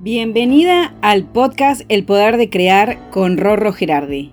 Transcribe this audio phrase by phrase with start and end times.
[0.00, 4.32] Bienvenida al podcast El Poder de Crear con Rorro Gerardi.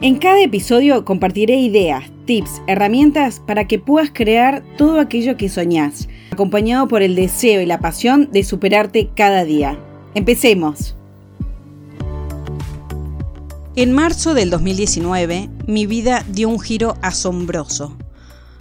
[0.00, 6.08] En cada episodio compartiré ideas, tips, herramientas para que puedas crear todo aquello que soñás,
[6.30, 9.76] acompañado por el deseo y la pasión de superarte cada día.
[10.14, 10.94] Empecemos.
[13.74, 17.98] En marzo del 2019, mi vida dio un giro asombroso,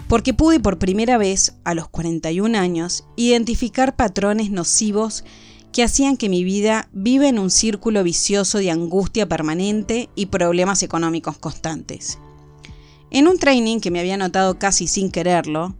[0.07, 5.23] porque pude por primera vez, a los 41 años, identificar patrones nocivos
[5.71, 10.84] que hacían que mi vida viva en un círculo vicioso de angustia permanente y problemas
[10.84, 12.20] económicos constantes.
[13.11, 15.75] En un training que me había notado casi sin quererlo,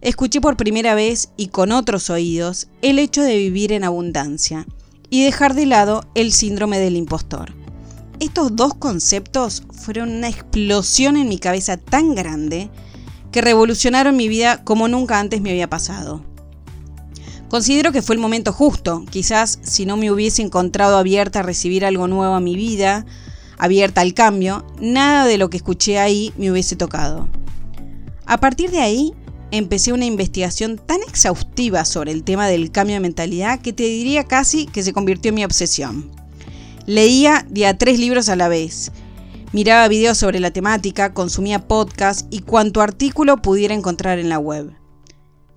[0.00, 4.66] escuché por primera vez y con otros oídos el hecho de vivir en abundancia
[5.10, 7.54] y dejar de lado el síndrome del impostor.
[8.20, 12.68] Estos dos conceptos fueron una explosión en mi cabeza tan grande
[13.30, 16.24] que revolucionaron mi vida como nunca antes me había pasado.
[17.48, 19.04] Considero que fue el momento justo.
[19.10, 23.06] Quizás si no me hubiese encontrado abierta a recibir algo nuevo a mi vida,
[23.56, 27.28] abierta al cambio, nada de lo que escuché ahí me hubiese tocado.
[28.26, 29.14] A partir de ahí,
[29.50, 34.24] empecé una investigación tan exhaustiva sobre el tema del cambio de mentalidad que te diría
[34.24, 36.10] casi que se convirtió en mi obsesión.
[36.84, 38.92] Leía de tres libros a la vez.
[39.52, 44.70] Miraba videos sobre la temática, consumía podcasts y cuanto artículo pudiera encontrar en la web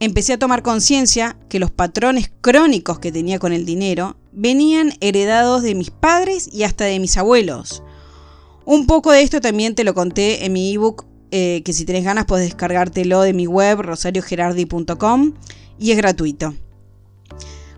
[0.02, 5.62] empecé a tomar conciencia que los patrones crónicos que tenía con el dinero venían heredados
[5.62, 7.84] de mis padres y hasta de mis abuelos.
[8.66, 12.04] Un poco de esto también te lo conté en mi ebook, eh, que si tenés
[12.04, 15.34] ganas puedes descargártelo de mi web rosariogerardi.com
[15.78, 16.56] y es gratuito.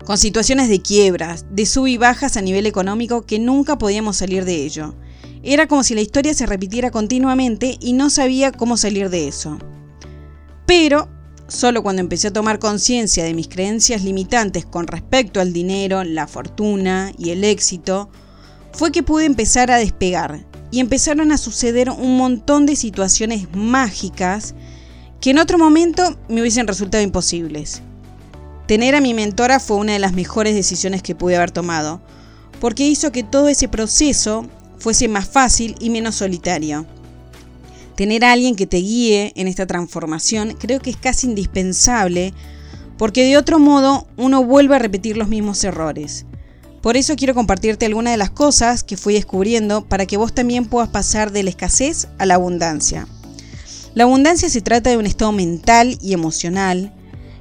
[0.06, 4.46] Con situaciones de quiebras, de sub y bajas a nivel económico que nunca podíamos salir
[4.46, 4.94] de ello.
[5.42, 9.58] Era como si la historia se repitiera continuamente y no sabía cómo salir de eso.
[10.64, 11.10] Pero
[11.48, 16.26] Solo cuando empecé a tomar conciencia de mis creencias limitantes con respecto al dinero, la
[16.26, 18.08] fortuna y el éxito,
[18.72, 24.54] fue que pude empezar a despegar y empezaron a suceder un montón de situaciones mágicas
[25.20, 27.82] que en otro momento me hubiesen resultado imposibles.
[28.66, 32.00] Tener a mi mentora fue una de las mejores decisiones que pude haber tomado,
[32.60, 34.46] porque hizo que todo ese proceso
[34.78, 36.86] fuese más fácil y menos solitario.
[37.96, 42.34] Tener a alguien que te guíe en esta transformación creo que es casi indispensable
[42.98, 46.26] porque de otro modo uno vuelve a repetir los mismos errores.
[46.82, 50.66] Por eso quiero compartirte algunas de las cosas que fui descubriendo para que vos también
[50.66, 53.08] puedas pasar de la escasez a la abundancia.
[53.94, 56.92] La abundancia se trata de un estado mental y emocional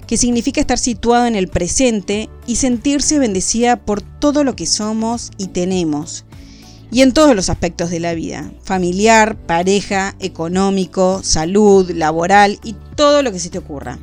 [0.07, 5.31] que significa estar situado en el presente y sentirse bendecida por todo lo que somos
[5.37, 6.25] y tenemos,
[6.93, 13.23] y en todos los aspectos de la vida, familiar, pareja, económico, salud, laboral y todo
[13.23, 13.97] lo que se te ocurra.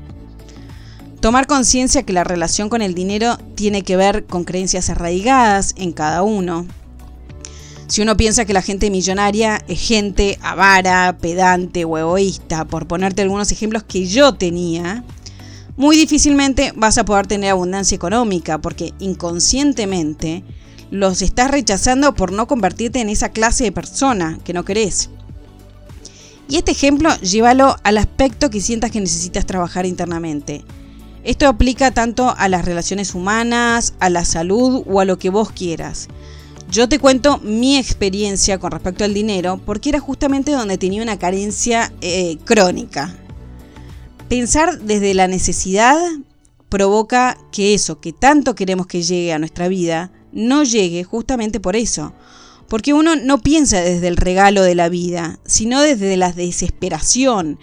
[1.20, 5.92] Tomar conciencia que la relación con el dinero tiene que ver con creencias arraigadas en
[5.92, 6.66] cada uno.
[7.86, 13.22] Si uno piensa que la gente millonaria es gente avara, pedante o egoísta, por ponerte
[13.22, 15.04] algunos ejemplos que yo tenía,
[15.76, 20.42] muy difícilmente vas a poder tener abundancia económica porque inconscientemente
[20.90, 25.10] los estás rechazando por no convertirte en esa clase de persona que no querés.
[26.48, 30.64] Y este ejemplo llévalo al aspecto que sientas que necesitas trabajar internamente.
[31.22, 35.52] Esto aplica tanto a las relaciones humanas, a la salud o a lo que vos
[35.52, 36.08] quieras.
[36.70, 41.18] Yo te cuento mi experiencia con respecto al dinero porque era justamente donde tenía una
[41.18, 43.14] carencia eh, crónica.
[44.28, 45.98] Pensar desde la necesidad
[46.68, 51.76] provoca que eso que tanto queremos que llegue a nuestra vida no llegue justamente por
[51.76, 52.12] eso.
[52.68, 57.58] Porque uno no piensa desde el regalo de la vida, sino desde la desesperación.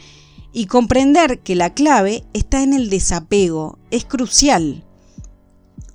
[0.52, 4.84] Y comprender que la clave está en el desapego es crucial.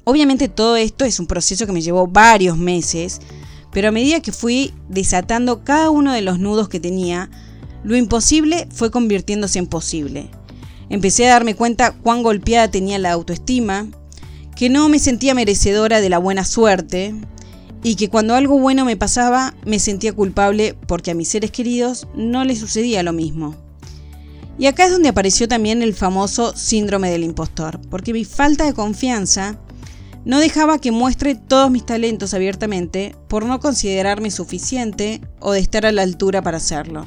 [0.05, 3.21] Obviamente todo esto es un proceso que me llevó varios meses,
[3.73, 7.31] pero a medida que fui desatando cada uno de los nudos que tenía,
[7.85, 10.31] lo imposible fue convirtiéndose en posible.
[10.89, 13.87] Empecé a darme cuenta cuán golpeada tenía la autoestima,
[14.57, 17.15] que no me sentía merecedora de la buena suerte
[17.83, 22.07] y que cuando algo bueno me pasaba me sentía culpable porque a mis seres queridos
[22.15, 23.57] no les sucedía lo mismo.
[24.59, 28.75] Y acá es donde apareció también el famoso síndrome del impostor, porque mi falta de
[28.75, 29.59] confianza
[30.25, 35.85] no dejaba que muestre todos mis talentos abiertamente por no considerarme suficiente o de estar
[35.87, 37.07] a la altura para hacerlo.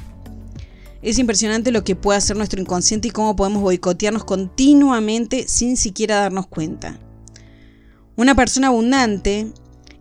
[1.02, 6.16] Es impresionante lo que puede hacer nuestro inconsciente y cómo podemos boicotearnos continuamente sin siquiera
[6.16, 7.00] darnos cuenta.
[8.18, 9.48] Una persona abundante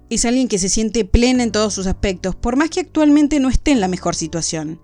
[0.09, 3.49] es alguien que se siente plena en todos sus aspectos, por más que actualmente no
[3.49, 4.81] esté en la mejor situación.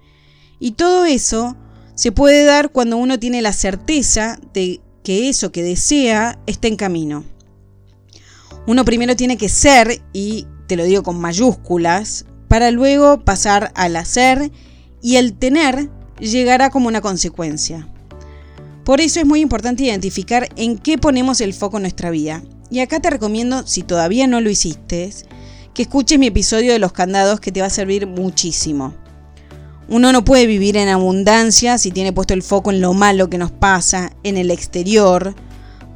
[0.58, 1.56] Y todo eso
[1.94, 6.76] se puede dar cuando uno tiene la certeza de que eso que desea está en
[6.76, 7.24] camino.
[8.66, 13.96] Uno primero tiene que ser, y te lo digo con mayúsculas, para luego pasar al
[13.96, 14.50] hacer
[15.02, 15.88] y el tener
[16.18, 17.88] llegará como una consecuencia.
[18.84, 22.42] Por eso es muy importante identificar en qué ponemos el foco en nuestra vida.
[22.70, 25.12] Y acá te recomiendo, si todavía no lo hiciste,
[25.74, 28.94] que escuches mi episodio de los candados que te va a servir muchísimo.
[29.88, 33.38] Uno no puede vivir en abundancia si tiene puesto el foco en lo malo que
[33.38, 35.34] nos pasa, en el exterior,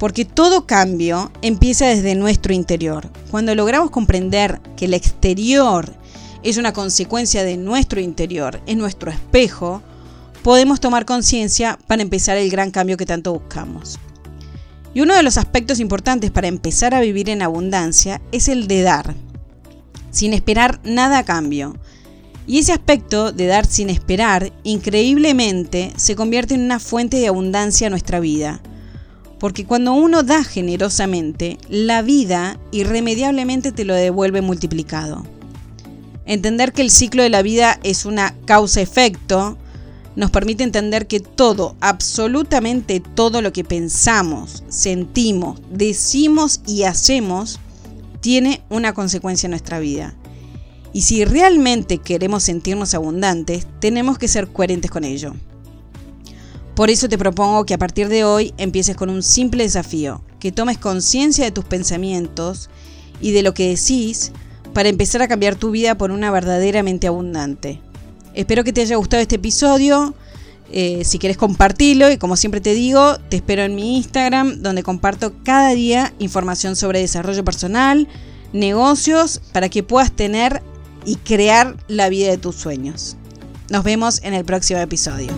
[0.00, 3.08] porque todo cambio empieza desde nuestro interior.
[3.30, 5.94] Cuando logramos comprender que el exterior
[6.42, 9.80] es una consecuencia de nuestro interior, es nuestro espejo,
[10.42, 14.00] podemos tomar conciencia para empezar el gran cambio que tanto buscamos.
[14.94, 18.82] Y uno de los aspectos importantes para empezar a vivir en abundancia es el de
[18.82, 19.14] dar,
[20.12, 21.76] sin esperar nada a cambio.
[22.46, 27.88] Y ese aspecto de dar sin esperar, increíblemente, se convierte en una fuente de abundancia
[27.88, 28.61] a nuestra vida.
[29.41, 35.26] Porque cuando uno da generosamente, la vida irremediablemente te lo devuelve multiplicado.
[36.25, 39.58] Entender que el ciclo de la vida es una causa-efecto
[40.16, 47.61] nos permite entender que todo, absolutamente todo lo que pensamos, sentimos, decimos y hacemos,
[48.20, 50.14] tiene una consecuencia en nuestra vida.
[50.93, 55.34] Y si realmente queremos sentirnos abundantes, tenemos que ser coherentes con ello.
[56.76, 60.52] Por eso te propongo que a partir de hoy empieces con un simple desafío, que
[60.52, 62.70] tomes conciencia de tus pensamientos
[63.20, 64.32] y de lo que decís
[64.72, 67.81] para empezar a cambiar tu vida por una verdaderamente abundante.
[68.34, 70.14] Espero que te haya gustado este episodio.
[70.72, 74.82] Eh, si quieres compartirlo y como siempre te digo, te espero en mi Instagram donde
[74.82, 78.08] comparto cada día información sobre desarrollo personal,
[78.52, 80.62] negocios, para que puedas tener
[81.04, 83.16] y crear la vida de tus sueños.
[83.70, 85.28] Nos vemos en el próximo episodio.